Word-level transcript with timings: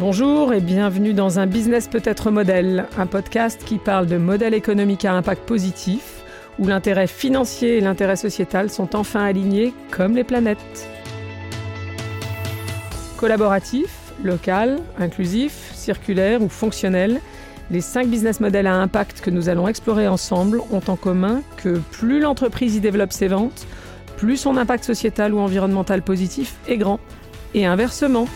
Bonjour 0.00 0.54
et 0.54 0.60
bienvenue 0.60 1.12
dans 1.12 1.38
un 1.38 1.46
business 1.46 1.86
peut-être 1.86 2.30
modèle, 2.30 2.86
un 2.96 3.06
podcast 3.06 3.62
qui 3.62 3.76
parle 3.76 4.06
de 4.06 4.16
modèle 4.16 4.54
économique 4.54 5.04
à 5.04 5.12
impact 5.12 5.46
positif, 5.46 6.22
où 6.58 6.66
l'intérêt 6.66 7.06
financier 7.06 7.76
et 7.76 7.80
l'intérêt 7.82 8.16
sociétal 8.16 8.70
sont 8.70 8.96
enfin 8.96 9.22
alignés 9.22 9.74
comme 9.90 10.16
les 10.16 10.24
planètes. 10.24 10.88
Collaboratif, 13.18 14.12
local, 14.24 14.78
inclusif, 14.98 15.72
circulaire 15.74 16.42
ou 16.42 16.48
fonctionnel, 16.48 17.20
les 17.70 17.82
cinq 17.82 18.08
business 18.08 18.40
models 18.40 18.66
à 18.66 18.74
impact 18.74 19.20
que 19.20 19.30
nous 19.30 19.50
allons 19.50 19.68
explorer 19.68 20.08
ensemble 20.08 20.62
ont 20.72 20.82
en 20.88 20.96
commun 20.96 21.42
que 21.58 21.78
plus 21.90 22.18
l'entreprise 22.18 22.76
y 22.76 22.80
développe 22.80 23.12
ses 23.12 23.28
ventes, 23.28 23.66
plus 24.16 24.38
son 24.38 24.56
impact 24.56 24.84
sociétal 24.84 25.34
ou 25.34 25.38
environnemental 25.38 26.00
positif 26.00 26.54
est 26.66 26.78
grand. 26.78 26.98
Et 27.54 27.66
inversement. 27.66 28.26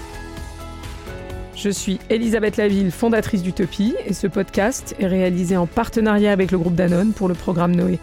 Je 1.57 1.71
suis 1.71 1.99
Elisabeth 2.11 2.59
Laville, 2.59 2.91
fondatrice 2.91 3.43
d'Utopie, 3.43 3.95
et 4.05 4.13
ce 4.13 4.27
podcast 4.27 4.95
est 4.99 5.07
réalisé 5.07 5.57
en 5.57 5.67
partenariat 5.67 6.31
avec 6.31 6.51
le 6.51 6.59
groupe 6.59 6.75
Danone 6.75 7.15
pour 7.15 7.29
le 7.29 7.35
programme 7.35 7.75
Noé. 7.75 7.99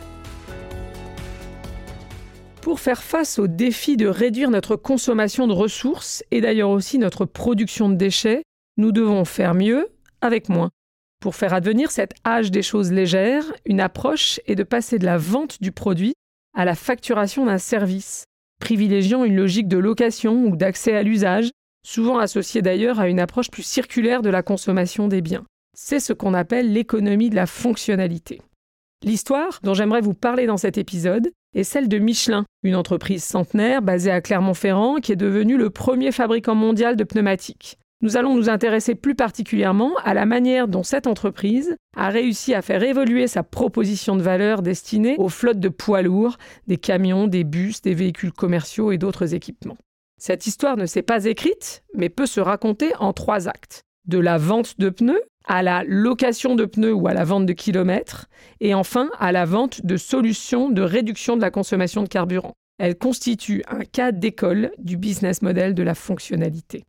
Pour 2.62 2.80
faire 2.80 3.04
face 3.04 3.38
au 3.38 3.46
défi 3.46 3.96
de 3.96 4.08
réduire 4.08 4.50
notre 4.50 4.76
consommation 4.76 5.46
de 5.46 5.54
ressources 5.54 6.24
et 6.32 6.42
d'ailleurs 6.42 6.72
aussi 6.72 6.98
notre 6.98 7.26
production 7.26 7.90
de 7.90 7.96
déchets, 7.96 8.42
nous 8.78 8.92
devons 8.92 9.24
faire 9.24 9.54
mieux 9.54 9.90
avec 10.22 10.50
moins. 10.50 10.72
Pour 11.22 11.36
faire 11.36 11.54
advenir 11.54 11.92
cet 11.92 12.16
âge 12.26 12.50
des 12.50 12.64
choses 12.64 12.92
légères, 12.92 13.46
une 13.68 13.82
approche 13.82 14.40
est 14.48 14.56
de 14.56 14.64
passer 14.64 14.98
de 14.98 15.06
la 15.06 15.20
vente 15.20 15.62
du 15.62 15.72
produit 15.72 16.16
à 16.56 16.66
la 16.66 16.74
facturation 16.74 17.46
d'un 17.46 17.60
service, 17.60 18.26
privilégiant 18.60 19.24
une 19.24 19.36
logique 19.36 19.68
de 19.68 19.78
location 19.78 20.46
ou 20.46 20.56
d'accès 20.56 20.96
à 20.96 21.04
l'usage 21.04 21.52
souvent 21.84 22.18
associé 22.18 22.62
d'ailleurs 22.62 23.00
à 23.00 23.08
une 23.08 23.20
approche 23.20 23.52
plus 23.52 23.64
circulaire 23.64 24.22
de 24.22 24.30
la 24.30 24.42
consommation 24.42 25.08
des 25.08 25.22
biens. 25.22 25.46
C'est 25.76 26.00
ce 26.00 26.14
qu'on 26.14 26.34
appelle 26.34 26.72
l'économie 26.72 27.30
de 27.30 27.36
la 27.36 27.46
fonctionnalité. 27.46 28.42
L'histoire 29.04 29.60
dont 29.64 29.74
j'aimerais 29.74 30.02
vous 30.02 30.14
parler 30.14 30.46
dans 30.46 30.58
cet 30.58 30.78
épisode 30.78 31.30
est 31.56 31.64
celle 31.64 31.90
de 31.90 32.00
Michelin, 32.00 32.46
une 32.64 32.76
entreprise 32.76 33.24
centenaire 33.24 33.82
basée 33.82 34.12
à 34.12 34.22
Clermont-Ferrand 34.22 34.96
qui 34.96 35.12
est 35.12 35.18
devenue 35.18 35.58
le 35.58 35.70
premier 35.70 36.12
fabricant 36.12 36.56
mondial 36.56 36.96
de 36.96 37.04
pneumatiques. 37.04 37.78
Nous 38.02 38.18
allons 38.18 38.36
nous 38.36 38.50
intéresser 38.50 38.96
plus 38.96 39.16
particulièrement 39.16 39.92
à 40.04 40.14
la 40.14 40.26
manière 40.26 40.68
dont 40.68 40.84
cette 40.84 41.08
entreprise 41.08 41.76
a 41.96 42.10
réussi 42.10 42.54
à 42.54 42.62
faire 42.62 42.84
évoluer 42.84 43.28
sa 43.28 43.44
proposition 43.44 44.16
de 44.16 44.22
valeur 44.22 44.62
destinée 44.62 45.16
aux 45.20 45.30
flottes 45.30 45.60
de 45.60 45.70
poids 45.70 46.02
lourds, 46.02 46.38
des 46.68 46.78
camions, 46.78 47.28
des 47.28 47.44
bus, 47.44 47.82
des 47.82 47.94
véhicules 47.94 48.34
commerciaux 48.34 48.92
et 48.92 48.98
d'autres 48.98 49.34
équipements. 49.34 49.78
Cette 50.26 50.48
histoire 50.48 50.78
ne 50.78 50.86
s'est 50.86 51.02
pas 51.02 51.26
écrite, 51.26 51.84
mais 51.96 52.08
peut 52.08 52.28
se 52.28 52.40
raconter 52.40 52.96
en 52.96 53.12
trois 53.12 53.50
actes. 53.50 53.84
De 54.08 54.18
la 54.18 54.38
vente 54.38 54.80
de 54.80 54.88
pneus 54.90 55.22
à 55.50 55.62
la 55.64 55.84
location 55.86 56.56
de 56.56 56.64
pneus 56.64 56.94
ou 56.94 57.10
à 57.10 57.14
la 57.14 57.26
vente 57.26 57.46
de 57.46 57.52
kilomètres, 57.52 58.28
et 58.62 58.74
enfin 58.74 59.10
à 59.20 59.34
la 59.34 59.44
vente 59.44 59.86
de 59.86 59.98
solutions 59.98 60.70
de 60.70 60.82
réduction 60.82 61.36
de 61.36 61.42
la 61.42 61.52
consommation 61.52 62.04
de 62.04 62.08
carburant. 62.08 62.54
Elle 62.80 62.98
constitue 62.98 63.66
un 63.68 63.84
cas 63.84 64.14
d'école 64.14 64.72
du 64.78 64.96
business 64.96 65.42
model 65.42 65.76
de 65.76 65.84
la 65.84 65.94
fonctionnalité. 65.94 66.86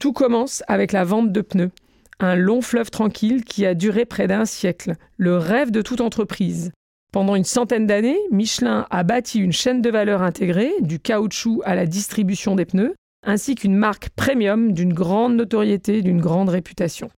Tout 0.00 0.12
commence 0.12 0.64
avec 0.66 0.90
la 0.90 1.04
vente 1.04 1.30
de 1.30 1.40
pneus, 1.42 1.70
un 2.18 2.34
long 2.34 2.60
fleuve 2.60 2.90
tranquille 2.90 3.44
qui 3.44 3.64
a 3.64 3.74
duré 3.74 4.04
près 4.04 4.26
d'un 4.26 4.46
siècle, 4.46 4.94
le 5.16 5.38
rêve 5.38 5.70
de 5.70 5.80
toute 5.80 6.00
entreprise. 6.00 6.72
Pendant 7.12 7.34
une 7.34 7.44
centaine 7.44 7.86
d'années, 7.86 8.18
Michelin 8.30 8.86
a 8.90 9.02
bâti 9.02 9.40
une 9.40 9.52
chaîne 9.52 9.82
de 9.82 9.90
valeur 9.90 10.22
intégrée, 10.22 10.72
du 10.80 11.00
caoutchouc 11.00 11.60
à 11.64 11.74
la 11.74 11.86
distribution 11.86 12.54
des 12.54 12.64
pneus, 12.64 12.94
ainsi 13.26 13.56
qu'une 13.56 13.74
marque 13.74 14.10
premium 14.10 14.72
d'une 14.72 14.92
grande 14.92 15.34
notoriété, 15.34 16.02
d'une 16.02 16.20
grande 16.20 16.48
réputation. 16.48 17.10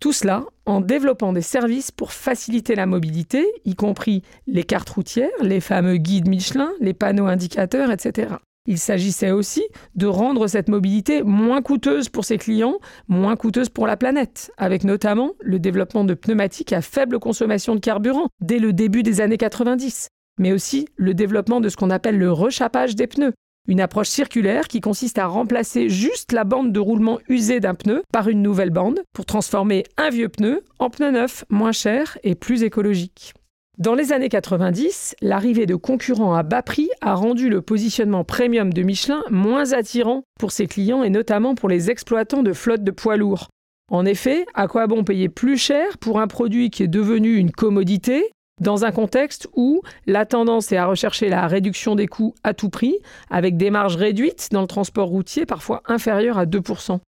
Tout 0.00 0.12
cela 0.12 0.44
en 0.66 0.80
développant 0.80 1.32
des 1.32 1.42
services 1.42 1.90
pour 1.90 2.12
faciliter 2.12 2.74
la 2.74 2.86
mobilité, 2.86 3.46
y 3.64 3.74
compris 3.74 4.22
les 4.46 4.64
cartes 4.64 4.90
routières, 4.90 5.30
les 5.40 5.60
fameux 5.60 5.96
guides 5.96 6.28
Michelin, 6.28 6.70
les 6.80 6.92
panneaux 6.92 7.26
indicateurs, 7.26 7.90
etc. 7.90 8.34
Il 8.66 8.78
s'agissait 8.78 9.32
aussi 9.32 9.64
de 9.96 10.06
rendre 10.06 10.46
cette 10.46 10.68
mobilité 10.68 11.24
moins 11.24 11.62
coûteuse 11.62 12.08
pour 12.08 12.24
ses 12.24 12.38
clients, 12.38 12.78
moins 13.08 13.34
coûteuse 13.34 13.68
pour 13.68 13.88
la 13.88 13.96
planète, 13.96 14.52
avec 14.56 14.84
notamment 14.84 15.32
le 15.40 15.58
développement 15.58 16.04
de 16.04 16.14
pneumatiques 16.14 16.72
à 16.72 16.80
faible 16.80 17.18
consommation 17.18 17.74
de 17.74 17.80
carburant 17.80 18.28
dès 18.40 18.60
le 18.60 18.72
début 18.72 19.02
des 19.02 19.20
années 19.20 19.36
90, 19.36 20.08
mais 20.38 20.52
aussi 20.52 20.86
le 20.96 21.12
développement 21.12 21.60
de 21.60 21.68
ce 21.68 21.76
qu'on 21.76 21.90
appelle 21.90 22.18
le 22.18 22.30
rechappage 22.30 22.94
des 22.94 23.08
pneus, 23.08 23.32
une 23.66 23.80
approche 23.80 24.08
circulaire 24.08 24.68
qui 24.68 24.80
consiste 24.80 25.18
à 25.18 25.26
remplacer 25.26 25.88
juste 25.88 26.30
la 26.30 26.44
bande 26.44 26.72
de 26.72 26.80
roulement 26.80 27.18
usée 27.28 27.58
d'un 27.58 27.74
pneu 27.74 28.04
par 28.12 28.28
une 28.28 28.42
nouvelle 28.42 28.70
bande 28.70 29.00
pour 29.12 29.26
transformer 29.26 29.82
un 29.96 30.10
vieux 30.10 30.28
pneu 30.28 30.62
en 30.78 30.88
pneu 30.88 31.10
neuf, 31.10 31.44
moins 31.48 31.72
cher 31.72 32.16
et 32.22 32.36
plus 32.36 32.62
écologique. 32.62 33.34
Dans 33.78 33.94
les 33.94 34.12
années 34.12 34.28
90, 34.28 35.16
l'arrivée 35.22 35.64
de 35.64 35.76
concurrents 35.76 36.34
à 36.34 36.42
bas 36.42 36.62
prix 36.62 36.90
a 37.00 37.14
rendu 37.14 37.48
le 37.48 37.62
positionnement 37.62 38.22
premium 38.22 38.70
de 38.70 38.82
Michelin 38.82 39.24
moins 39.30 39.72
attirant 39.72 40.24
pour 40.38 40.52
ses 40.52 40.66
clients 40.66 41.02
et 41.02 41.08
notamment 41.08 41.54
pour 41.54 41.70
les 41.70 41.90
exploitants 41.90 42.42
de 42.42 42.52
flottes 42.52 42.84
de 42.84 42.90
poids 42.90 43.16
lourds. 43.16 43.48
En 43.90 44.04
effet, 44.04 44.44
à 44.54 44.68
quoi 44.68 44.86
bon 44.86 45.04
payer 45.04 45.30
plus 45.30 45.56
cher 45.56 45.96
pour 45.98 46.20
un 46.20 46.26
produit 46.26 46.68
qui 46.68 46.82
est 46.82 46.88
devenu 46.88 47.36
une 47.36 47.50
commodité 47.50 48.30
dans 48.60 48.84
un 48.84 48.92
contexte 48.92 49.48
où 49.56 49.80
la 50.06 50.26
tendance 50.26 50.70
est 50.70 50.76
à 50.76 50.84
rechercher 50.84 51.30
la 51.30 51.46
réduction 51.46 51.94
des 51.94 52.06
coûts 52.06 52.34
à 52.44 52.52
tout 52.52 52.68
prix, 52.68 52.98
avec 53.30 53.56
des 53.56 53.70
marges 53.70 53.96
réduites 53.96 54.48
dans 54.52 54.60
le 54.60 54.66
transport 54.66 55.08
routier 55.08 55.46
parfois 55.46 55.82
inférieures 55.86 56.38
à 56.38 56.44
2%. 56.44 57.00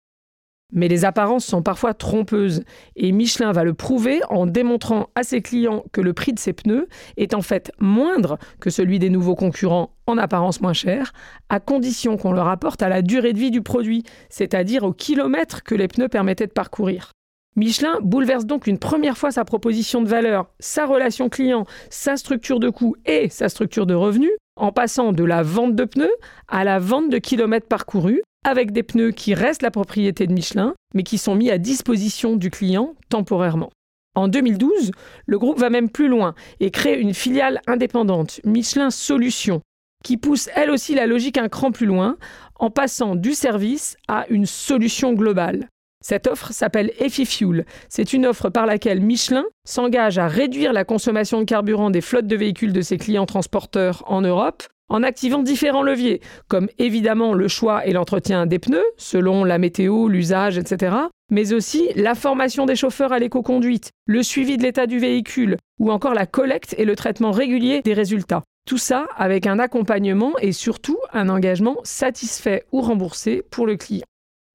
Mais 0.74 0.88
les 0.88 1.06
apparences 1.06 1.46
sont 1.46 1.62
parfois 1.62 1.94
trompeuses 1.94 2.64
et 2.96 3.12
Michelin 3.12 3.52
va 3.52 3.64
le 3.64 3.74
prouver 3.74 4.22
en 4.30 4.48
démontrant 4.48 5.10
à 5.16 5.24
ses 5.24 5.42
clients 5.42 5.84
que 5.92 6.02
le 6.02 6.14
prix 6.14 6.34
de 6.34 6.40
ses 6.40 6.54
pneus 6.54 6.88
est 7.16 7.36
en 7.36 7.42
fait 7.42 7.72
moindre 7.80 8.40
que 8.60 8.72
celui 8.72 8.98
des 9.00 9.10
nouveaux 9.10 9.36
concurrents 9.36 9.92
en 10.08 10.18
apparence 10.18 10.62
moins 10.62 10.74
cher, 10.74 11.14
à 11.50 11.60
condition 11.60 12.18
qu'on 12.18 12.34
le 12.34 12.42
rapporte 12.42 12.82
à 12.82 12.90
la 12.90 13.02
durée 13.02 13.34
de 13.34 13.40
vie 13.40 13.52
du 13.52 13.62
produit, 13.62 14.04
c'est-à-dire 14.30 14.84
au 14.84 14.94
kilomètre 14.94 15.64
que 15.64 15.76
les 15.76 15.88
pneus 15.88 16.10
permettaient 16.10 16.48
de 16.48 16.52
parcourir. 16.52 17.12
Michelin 17.56 18.00
bouleverse 18.02 18.46
donc 18.46 18.66
une 18.66 18.80
première 18.80 19.18
fois 19.18 19.32
sa 19.32 19.46
proposition 19.46 20.02
de 20.02 20.08
valeur, 20.08 20.50
sa 20.60 20.88
relation 20.88 21.30
client, 21.30 21.66
sa 21.92 22.18
structure 22.18 22.60
de 22.60 22.70
coût 22.70 22.96
et 23.06 23.30
sa 23.30 23.48
structure 23.48 23.86
de 23.86 23.94
revenus, 23.94 24.32
en 24.56 24.72
passant 24.72 25.12
de 25.12 25.24
la 25.24 25.44
vente 25.44 25.76
de 25.76 25.86
pneus 25.86 26.14
à 26.48 26.64
la 26.64 26.80
vente 26.80 27.10
de 27.10 27.18
kilomètres 27.18 27.68
parcourus, 27.68 28.22
avec 28.46 28.72
des 28.72 28.84
pneus 28.84 29.12
qui 29.12 29.34
restent 29.34 29.62
la 29.62 29.72
propriété 29.72 30.28
de 30.28 30.34
Michelin, 30.34 30.74
mais 30.94 31.04
qui 31.04 31.18
sont 31.18 31.36
mis 31.36 31.50
à 31.50 31.58
disposition 31.58 32.36
du 32.36 32.50
client 32.50 32.96
temporairement. 33.10 33.70
En 34.16 34.28
2012, 34.28 34.92
le 35.26 35.40
groupe 35.40 35.60
va 35.60 35.70
même 35.70 35.90
plus 35.90 36.08
loin 36.08 36.36
et 36.60 36.70
crée 36.70 37.00
une 37.00 37.14
filiale 37.14 37.62
indépendante, 37.66 38.42
Michelin 38.44 38.92
Solutions, 38.92 39.62
qui 40.04 40.18
pousse 40.18 40.50
elle 40.56 40.70
aussi 40.70 40.94
la 40.94 41.08
logique 41.08 41.38
un 41.38 41.50
cran 41.50 41.72
plus 41.72 41.88
loin 41.88 42.18
en 42.56 42.70
passant 42.70 43.16
du 43.16 43.34
service 43.34 43.98
à 44.08 44.26
une 44.30 44.46
solution 44.46 45.14
globale. 45.14 45.68
Cette 46.04 46.28
offre 46.28 46.52
s'appelle 46.52 46.92
EfiFuel. 47.00 47.66
C'est 47.88 48.14
une 48.14 48.26
offre 48.26 48.50
par 48.50 48.66
laquelle 48.66 49.00
Michelin 49.00 49.46
s'engage 49.66 50.20
à 50.20 50.28
réduire 50.28 50.74
la 50.74 50.84
consommation 50.84 51.40
de 51.40 51.46
carburant 51.46 51.90
des 51.90 52.02
flottes 52.02 52.28
de 52.28 52.36
véhicules 52.36 52.74
de 52.74 52.82
ses 52.82 52.98
clients 52.98 53.26
transporteurs 53.26 54.04
en 54.06 54.22
Europe 54.22 54.64
en 54.90 55.02
activant 55.02 55.42
différents 55.42 55.82
leviers, 55.82 56.22
comme 56.50 56.68
évidemment 56.78 57.34
le 57.34 57.48
choix 57.48 57.88
et 57.88 57.94
l'entretien 57.94 58.46
des 58.46 58.60
pneus, 58.60 58.86
selon 58.98 59.44
la 59.44 59.58
météo, 59.58 60.08
l'usage, 60.08 60.58
etc., 60.58 60.96
mais 61.32 61.54
aussi 61.54 61.90
la 61.96 62.14
formation 62.14 62.66
des 62.66 62.76
chauffeurs 62.76 63.14
à 63.14 63.18
l'éco-conduite, 63.18 63.92
le 64.06 64.22
suivi 64.22 64.58
de 64.58 64.62
l'état 64.62 64.86
du 64.86 65.00
véhicule, 65.00 65.58
ou 65.80 65.90
encore 65.90 66.14
la 66.14 66.28
collecte 66.28 66.76
et 66.78 66.86
le 66.86 66.96
traitement 66.96 67.32
régulier 67.32 67.82
des 67.82 67.94
résultats. 67.94 68.44
Tout 68.68 68.78
ça 68.78 69.08
avec 69.16 69.48
un 69.48 69.58
accompagnement 69.58 70.34
et 70.40 70.52
surtout 70.52 71.00
un 71.12 71.30
engagement 71.30 71.78
satisfait 71.84 72.66
ou 72.72 72.82
remboursé 72.82 73.42
pour 73.50 73.66
le 73.66 73.78
client. 73.78 74.06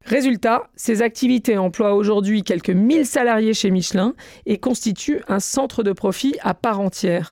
Résultat, 0.08 0.70
ces 0.74 1.02
activités 1.02 1.58
emploient 1.58 1.94
aujourd'hui 1.94 2.42
quelques 2.42 2.70
1000 2.70 3.04
salariés 3.04 3.52
chez 3.52 3.70
Michelin 3.70 4.14
et 4.46 4.56
constituent 4.56 5.20
un 5.28 5.38
centre 5.38 5.82
de 5.82 5.92
profit 5.92 6.34
à 6.40 6.54
part 6.54 6.80
entière. 6.80 7.28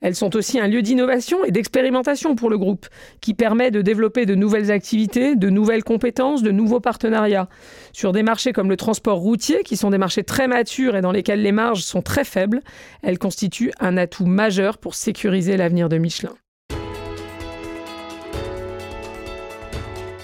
Elles 0.00 0.14
sont 0.14 0.36
aussi 0.36 0.60
un 0.60 0.68
lieu 0.68 0.80
d'innovation 0.80 1.44
et 1.44 1.50
d'expérimentation 1.50 2.36
pour 2.36 2.48
le 2.48 2.56
groupe, 2.56 2.86
qui 3.20 3.34
permet 3.34 3.72
de 3.72 3.82
développer 3.82 4.26
de 4.26 4.36
nouvelles 4.36 4.70
activités, 4.70 5.34
de 5.34 5.50
nouvelles 5.50 5.82
compétences, 5.82 6.44
de 6.44 6.52
nouveaux 6.52 6.78
partenariats. 6.78 7.48
Sur 7.92 8.12
des 8.12 8.22
marchés 8.22 8.52
comme 8.52 8.70
le 8.70 8.76
transport 8.76 9.18
routier, 9.18 9.64
qui 9.64 9.76
sont 9.76 9.90
des 9.90 9.98
marchés 9.98 10.22
très 10.22 10.46
matures 10.46 10.94
et 10.94 11.00
dans 11.00 11.12
lesquels 11.12 11.42
les 11.42 11.52
marges 11.52 11.82
sont 11.82 12.00
très 12.00 12.24
faibles, 12.24 12.60
elles 13.02 13.18
constituent 13.18 13.72
un 13.80 13.96
atout 13.96 14.26
majeur 14.26 14.78
pour 14.78 14.94
sécuriser 14.94 15.56
l'avenir 15.56 15.88
de 15.88 15.98
Michelin. 15.98 16.34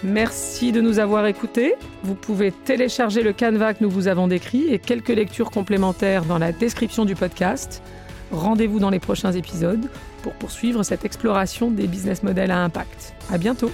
Merci 0.06 0.70
de 0.70 0.80
nous 0.80 1.00
avoir 1.00 1.26
écoutés. 1.26 1.74
Vous 2.04 2.14
pouvez 2.14 2.52
télécharger 2.52 3.24
le 3.24 3.32
canevas 3.32 3.74
que 3.74 3.82
nous 3.82 3.90
vous 3.90 4.06
avons 4.06 4.28
décrit 4.28 4.72
et 4.72 4.78
quelques 4.78 5.08
lectures 5.08 5.50
complémentaires 5.50 6.24
dans 6.24 6.38
la 6.38 6.52
description 6.52 7.04
du 7.04 7.16
podcast. 7.16 7.82
Rendez-vous 8.30 8.78
dans 8.78 8.90
les 8.90 9.00
prochains 9.00 9.32
épisodes 9.32 9.90
pour 10.22 10.32
poursuivre 10.34 10.84
cette 10.84 11.04
exploration 11.04 11.72
des 11.72 11.88
business 11.88 12.22
models 12.22 12.52
à 12.52 12.62
impact. 12.62 13.14
À 13.32 13.38
bientôt! 13.38 13.72